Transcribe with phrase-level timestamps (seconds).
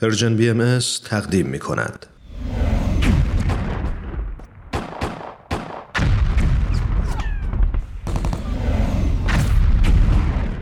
[0.00, 2.06] پرژن بی ام تقدیم می کند.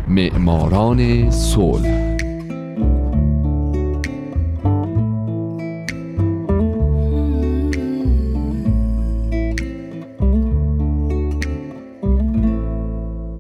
[0.09, 2.17] معماران صلح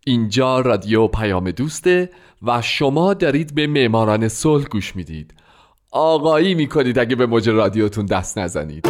[0.04, 2.10] اینجا رادیو پیام دوسته
[2.42, 5.37] و شما دارید به معماران صلح گوش می‌دید
[5.92, 8.86] آقایی می‌کنید اگه به موج رادیوتون دست نزنید.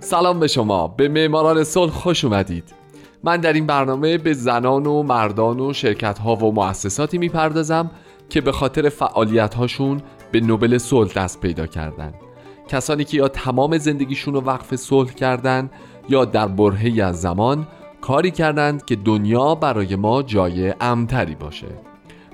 [0.00, 0.88] سلام به شما.
[0.88, 2.64] به معماران صلح خوش اومدید.
[3.24, 7.90] من در این برنامه به زنان و مردان و شرکت ها و مؤسساتی می‌پردازم
[8.28, 12.14] که به خاطر فعالیت هاشون به نوبل صلح دست پیدا کردن.
[12.68, 15.70] کسانی که یا تمام زندگیشون رو وقف صلح کردن
[16.08, 17.66] یا در برهی از زمان
[18.00, 21.66] کاری کردند که دنیا برای ما جای امتری باشه.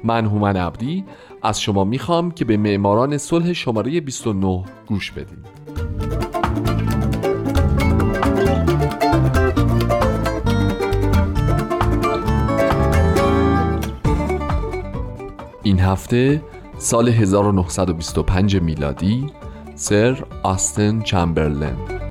[0.05, 1.05] من هومن عبدی
[1.43, 5.63] از شما می‌خوام که به معماران صلح شماره 29 گوش بدید
[15.63, 16.43] این هفته
[16.79, 19.27] سال 1925 میلادی
[19.75, 22.02] سر آستن چمبرلن.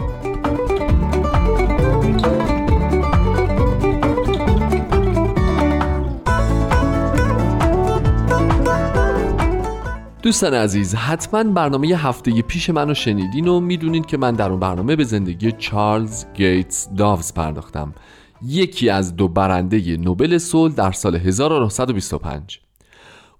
[10.31, 14.95] دوستان عزیز حتما برنامه هفته پیش منو شنیدین و می‌دونین که من در اون برنامه
[14.95, 17.93] به زندگی چارلز گیتس داوز پرداختم
[18.41, 22.59] یکی از دو برنده نوبل صلح در سال 1925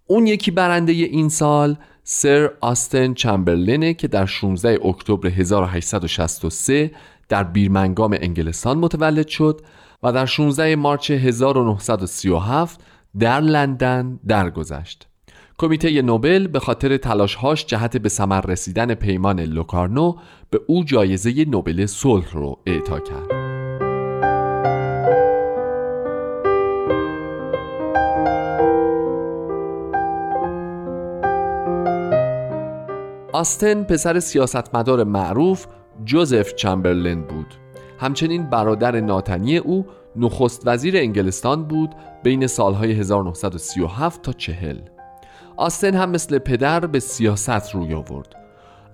[0.08, 6.92] اون یکی برنده این سال سر آستن چمبرلینه که در 16 اکتبر 1863
[7.30, 9.62] در بیرمنگام انگلستان متولد شد
[10.04, 12.82] و در 16 مارچ 1937
[13.20, 15.11] در لندن درگذشت.
[15.58, 20.16] کمیته نوبل به خاطر تلاشهاش جهت به ثمر رسیدن پیمان لوکارنو
[20.50, 23.52] به او جایزه نوبل صلح رو اعطا کرد.
[33.34, 35.66] آستن پسر سیاستمدار معروف
[36.06, 37.56] جوزف چمبرلین بود
[38.00, 41.90] همچنین برادر ناتنی او نخست وزیر انگلستان بود
[42.24, 44.78] بین سالهای 1937 تا 40
[45.62, 48.36] آستن هم مثل پدر به سیاست روی آورد.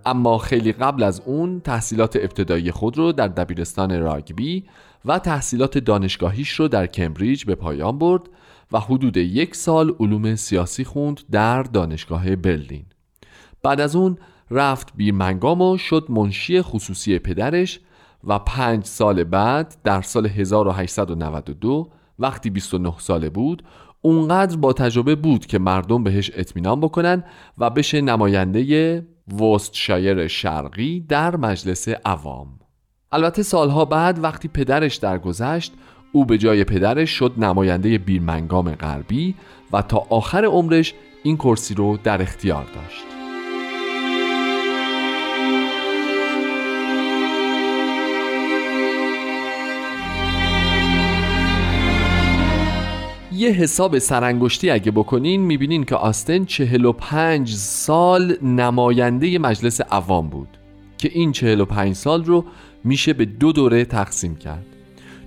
[0.05, 4.65] اما خیلی قبل از اون تحصیلات ابتدایی خود رو در دبیرستان راگبی
[5.05, 8.21] و تحصیلات دانشگاهیش رو در کمبریج به پایان برد
[8.71, 12.85] و حدود یک سال علوم سیاسی خوند در دانشگاه برلین.
[13.63, 14.17] بعد از اون
[14.51, 17.79] رفت بیرمنگام و شد منشی خصوصی پدرش
[18.23, 21.89] و پنج سال بعد در سال 1892
[22.19, 23.63] وقتی 29 ساله بود
[24.01, 27.23] اونقدر با تجربه بود که مردم بهش اطمینان بکنن
[27.57, 29.07] و بشه نماینده
[29.39, 32.47] وستشایر شرقی در مجلس عوام.
[33.11, 35.73] البته سالها بعد وقتی پدرش درگذشت
[36.11, 39.35] او به جای پدرش شد نماینده بیرمنگام غربی
[39.73, 43.16] و تا آخر عمرش این کرسی رو در اختیار داشت.
[53.47, 60.47] یه حساب سرانگشتی اگه بکنین می‌بینین که آستن 45 سال نماینده مجلس عوام بود
[60.97, 62.45] که این 45 سال رو
[62.83, 64.65] میشه به دو دوره تقسیم کرد.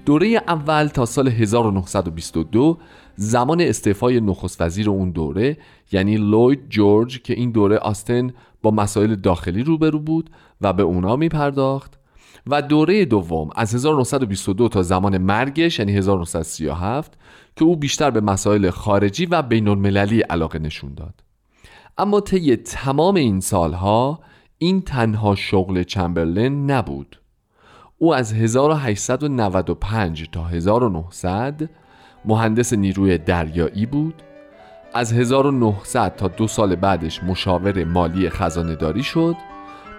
[0.06, 2.78] دوره اول تا سال 1922
[3.16, 5.56] زمان استعفای نخست وزیر اون دوره
[5.92, 8.32] یعنی لوید جورج که این دوره آستن
[8.62, 12.00] با مسائل داخلی روبرو بود و به اونا میپرداخت.
[12.47, 17.19] و دوره دوم از 1922 تا زمان مرگش یعنی 1937
[17.56, 21.15] که او بیشتر به مسائل خارجی و بین المللی علاقه نشون داد.
[21.99, 24.21] اما طی تمام این سالها
[24.59, 27.21] این تنها شغل چمبرلین نبود.
[27.99, 31.70] او از 1895 تا 1900
[32.25, 34.14] مهندس نیروی دریایی بود.
[34.94, 39.37] از 1900 تا دو سال بعدش مشاور مالی خزانه داری شد.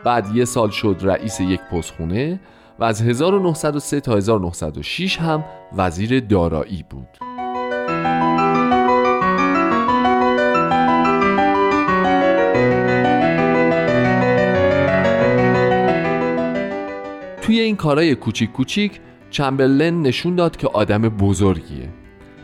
[0.03, 2.39] بعد یه سال شد رئیس یک پستخونه
[2.79, 5.43] و از 1903 تا 1906 هم
[5.77, 7.30] وزیر دارایی بود.
[17.41, 18.99] توی این کارهای کوچیک کوچیک
[19.29, 21.89] چمبرلن نشون داد که آدم بزرگیه.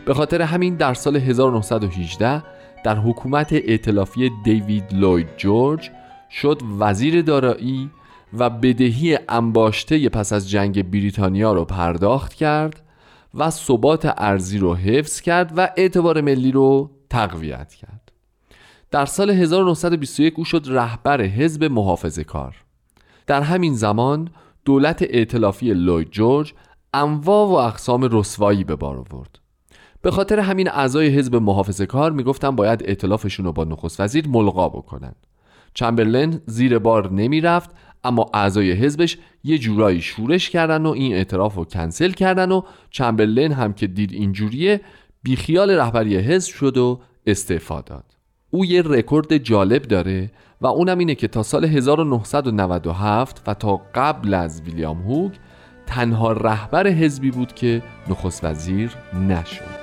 [0.04, 2.42] به خاطر همین در سال 1918
[2.84, 5.90] در حکومت ائتلافی دیوید لوید جورج
[6.30, 7.90] شد وزیر دارایی
[8.38, 12.82] و بدهی انباشته پس از جنگ بریتانیا رو پرداخت کرد
[13.34, 18.12] و ثبات ارزی رو حفظ کرد و اعتبار ملی رو تقویت کرد.
[18.90, 22.56] در سال 1921 او شد رهبر حزب محافظه کار.
[23.26, 24.30] در همین زمان
[24.64, 26.54] دولت ائتلافی لوید جورج
[26.94, 29.38] انواع و اقسام رسوایی به بار آورد.
[30.02, 34.68] به خاطر همین اعضای حزب محافظه کار می‌گفتن باید ائتلافشون رو با نخست وزیر ملغا
[34.68, 35.14] بکنن.
[35.74, 37.70] چمبرلین زیر بار نمی‌رفت
[38.04, 43.52] اما اعضای حزبش یه جورایی شورش کردن و این اعتراف رو کنسل کردن و چمبرلین
[43.52, 44.80] هم که دید اینجوریه
[45.22, 48.04] بیخیال رهبری حزب شد و استعفا داد.
[48.50, 50.30] او یه رکورد جالب داره
[50.60, 55.32] و اونم اینه که تا سال 1997 و تا قبل از ویلیام هوگ
[55.86, 58.90] تنها رهبر حزبی بود که نخست وزیر
[59.28, 59.77] نشد.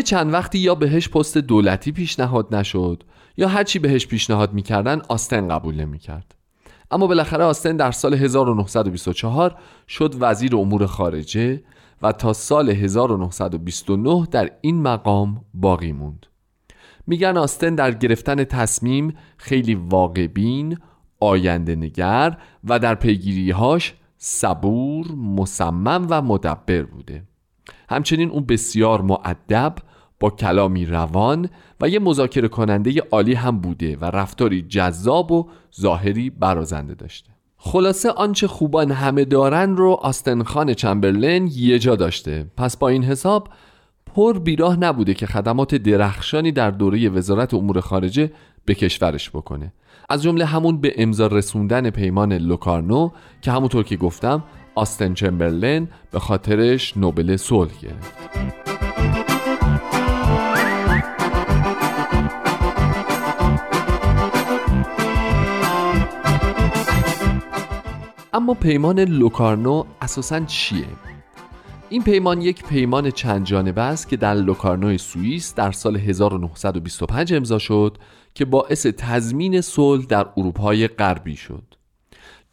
[0.00, 3.02] یه چند وقتی یا بهش پست دولتی پیشنهاد نشد
[3.36, 6.34] یا هرچی بهش پیشنهاد می‌کردن آستن قبول نمی‌کرد.
[6.90, 9.58] اما بالاخره آستن در سال 1924
[9.88, 11.62] شد وزیر امور خارجه
[12.02, 16.26] و تا سال 1929 در این مقام باقی موند.
[17.06, 20.78] میگن آستن در گرفتن تصمیم خیلی واقعبین
[21.20, 27.22] آینده نگر و در پیگیریهاش صبور مصمم و مدبر بوده.
[27.90, 29.74] همچنین اون بسیار معدب
[30.20, 31.48] با کلامی روان
[31.80, 35.48] و یه مذاکره کننده عالی هم بوده و رفتاری جذاب و
[35.80, 37.30] ظاهری برازنده داشته.
[37.56, 42.46] خلاصه آنچه خوبان همه دارن رو آستن خان چمبرلین یه جا داشته.
[42.56, 43.48] پس با این حساب
[44.14, 48.32] پر بیراه نبوده که خدمات درخشانی در دوره وزارت امور خارجه
[48.64, 49.72] به کشورش بکنه.
[50.08, 53.10] از جمله همون به امضا رسوندن پیمان لوکارنو
[53.42, 54.42] که همونطور که گفتم
[54.74, 58.69] آستن چمبرلین به خاطرش نوبل صلح گرفت.
[68.32, 70.86] اما پیمان لوکارنو اساسا چیه؟
[71.88, 77.58] این پیمان یک پیمان چند جانبه است که در لوکارنو سوئیس در سال 1925 امضا
[77.58, 77.98] شد
[78.34, 81.62] که باعث تضمین صلح در اروپای غربی شد.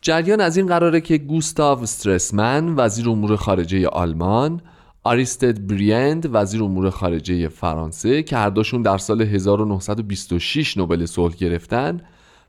[0.02, 4.62] جریان از این قراره که گوستاو استرسمن وزیر امور خارجه آلمان
[5.04, 12.02] آریستد بریند وزیر امور خارجه فرانسه که هر دوشون در سال 1926 نوبل صلح گرفتن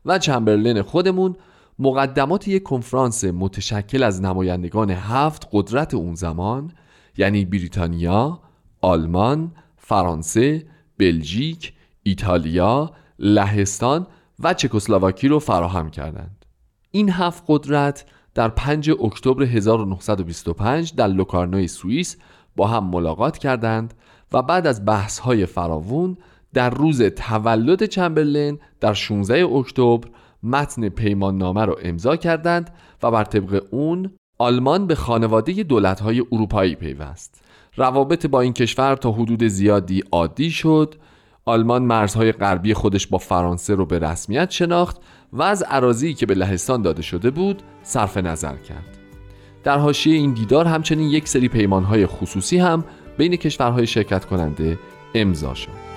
[0.05, 1.35] و چمبرلین خودمون
[1.79, 6.71] مقدمات یک کنفرانس متشکل از نمایندگان هفت قدرت اون زمان
[7.17, 8.39] یعنی بریتانیا،
[8.81, 10.65] آلمان، فرانسه،
[10.97, 11.73] بلژیک،
[12.03, 14.07] ایتالیا، لهستان
[14.39, 16.45] و چکسلواکی رو فراهم کردند.
[16.91, 22.17] این هفت قدرت در 5 اکتبر 1925 در لوکارنوی سوئیس
[22.55, 23.93] با هم ملاقات کردند
[24.31, 26.17] و بعد از بحث‌های فراوون
[26.53, 30.07] در روز تولد چمبرلین در 16 اکتبر
[30.43, 32.69] متن پیمان نامه را امضا کردند
[33.03, 37.41] و بر طبق اون آلمان به خانواده دولت‌های اروپایی پیوست.
[37.75, 40.95] روابط با این کشور تا حدود زیادی عادی شد.
[41.45, 44.97] آلمان مرزهای غربی خودش با فرانسه رو به رسمیت شناخت
[45.33, 48.97] و از عراضی که به لهستان داده شده بود صرف نظر کرد.
[49.63, 52.83] در حاشیه این دیدار همچنین یک سری پیمانهای خصوصی هم
[53.17, 54.79] بین کشورهای شرکت کننده
[55.15, 55.88] امضا شد.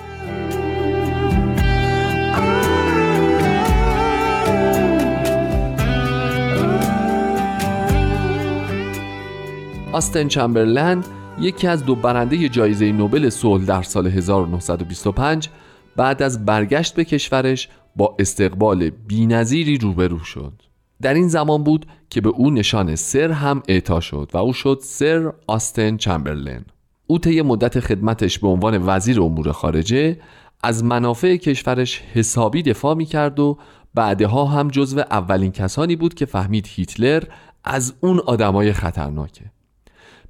[9.93, 11.07] آستن چمبرلند
[11.39, 15.49] یکی از دو برنده جایزه نوبل صلح در سال 1925
[15.95, 20.53] بعد از برگشت به کشورش با استقبال بینظیری روبرو شد.
[21.01, 24.79] در این زمان بود که به او نشان سر هم اعطا شد و او شد
[24.81, 26.65] سر آستن چمبرلین
[27.07, 30.19] او طی مدت خدمتش به عنوان وزیر امور خارجه
[30.63, 33.57] از منافع کشورش حسابی دفاع می کرد و
[33.93, 37.23] بعدها هم جزو اولین کسانی بود که فهمید هیتلر
[37.63, 39.53] از اون آدمای خطرناکه.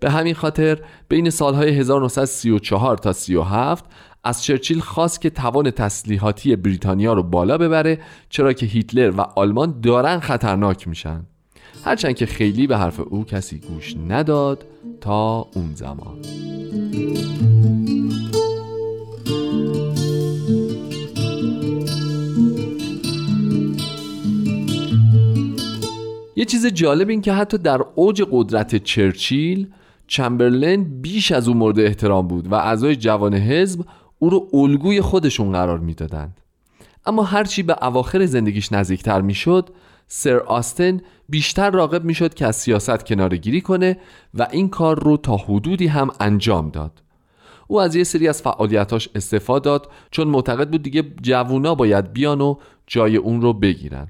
[0.03, 0.79] به همین خاطر
[1.09, 3.85] بین سالهای 1934 تا 37
[4.23, 9.81] از چرچیل خواست که توان تسلیحاتی بریتانیا رو بالا ببره چرا که هیتلر و آلمان
[9.81, 11.25] دارن خطرناک میشن.
[11.85, 14.65] هرچند که خیلی به حرف او کسی گوش نداد
[15.01, 16.17] تا اون زمان.
[26.35, 29.67] یه چیز جالب این که حتی در اوج قدرت چرچیل
[30.07, 33.85] چمبرلین بیش از او مورد احترام بود و اعضای جوان حزب
[34.19, 36.37] او رو الگوی خودشون قرار می‌دادند.
[37.05, 39.69] اما هرچی به اواخر زندگیش نزدیکتر می‌شد
[40.07, 43.97] سر آستن بیشتر راقب می‌شد که از سیاست کناره گیری کنه
[44.33, 47.03] و این کار رو تا حدودی هم انجام داد.
[47.67, 52.41] او از یه سری از فعالیتاش استفاده داد چون معتقد بود دیگه جوونا باید بیان
[52.41, 52.55] و
[52.87, 54.07] جای اون رو بگیرن.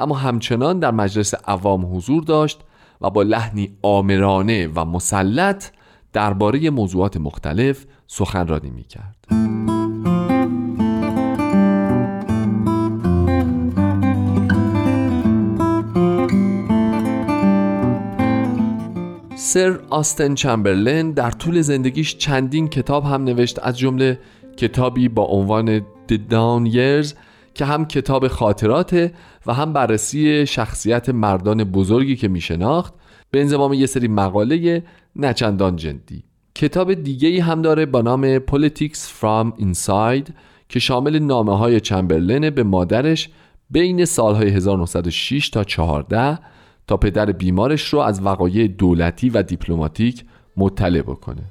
[0.00, 2.60] اما همچنان در مجلس عوام حضور داشت
[3.00, 5.64] و با لحنی آمرانه و مسلط
[6.12, 9.16] درباره موضوعات مختلف سخنرانی می کرد.
[19.36, 24.18] سر آستن چمبرلین در طول زندگیش چندین کتاب هم نوشت از جمله
[24.56, 27.14] کتابی با عنوان The Down Years
[27.54, 29.12] که هم کتاب خاطراته
[29.46, 32.94] و هم بررسی شخصیت مردان بزرگی که می شناخت
[33.30, 34.82] به انضمام یه سری مقاله
[35.16, 36.24] نچندان جدی.
[36.54, 40.32] کتاب دیگه ای هم داره با نام Politics from Inside
[40.68, 43.28] که شامل نامه های چمبرلین به مادرش
[43.70, 46.38] بین سالهای 1906 تا 14
[46.86, 50.24] تا پدر بیمارش رو از وقایع دولتی و دیپلماتیک
[50.56, 51.42] مطلع بکنه.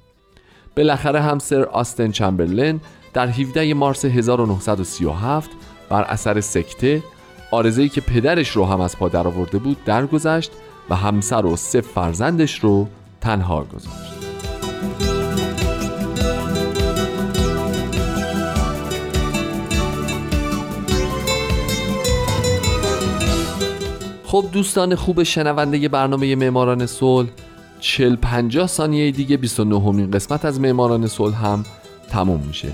[0.77, 2.81] بالاخره هم سر آستن چمبرلین
[3.13, 5.49] در 17 مارس 1937
[5.89, 7.03] بر اثر سکته
[7.51, 10.51] آرزهی که پدرش رو هم از پا درآورده بود درگذشت
[10.89, 12.88] و همسر و سه فرزندش رو
[13.22, 14.19] تنها گذاشت.
[24.24, 27.29] خب دوستان خوب شنونده برنامه معماران صلح
[27.79, 31.65] 40 50 ثانیه دیگه 29 همین قسمت از معماران صلح هم
[32.10, 32.72] تموم میشه.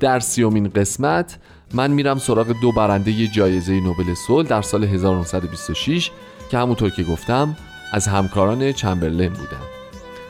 [0.00, 1.38] در سیومین قسمت
[1.74, 6.10] من میرم سراغ دو برنده جایزه نوبل صلح در سال 1926
[6.50, 7.56] که همونطور که گفتم
[7.92, 9.62] از همکاران چمبرلین بودن.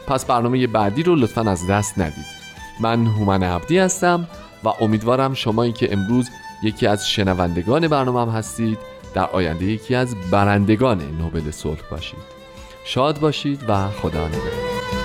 [0.07, 2.37] پس برنامه بعدی رو لطفا از دست ندید.
[2.81, 4.29] من هومن عبدی هستم
[4.65, 6.31] و امیدوارم شمایی که امروز
[6.63, 8.79] یکی از شنوندگان برنامه هم هستید
[9.15, 12.37] در آینده یکی از برندگان نوبل صلح باشید.
[12.85, 14.96] شاد باشید و خدا نگهدار.